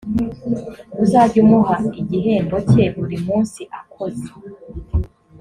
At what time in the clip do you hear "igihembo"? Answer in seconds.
2.01-2.55